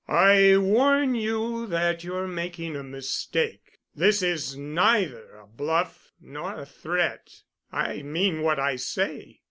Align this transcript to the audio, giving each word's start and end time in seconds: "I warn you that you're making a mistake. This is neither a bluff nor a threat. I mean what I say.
"I 0.07 0.57
warn 0.57 1.13
you 1.13 1.67
that 1.67 2.03
you're 2.03 2.25
making 2.25 2.75
a 2.75 2.81
mistake. 2.81 3.77
This 3.93 4.23
is 4.23 4.57
neither 4.57 5.35
a 5.35 5.45
bluff 5.45 6.11
nor 6.19 6.55
a 6.55 6.65
threat. 6.65 7.31
I 7.71 8.01
mean 8.01 8.41
what 8.41 8.57
I 8.59 8.77
say. 8.77 9.37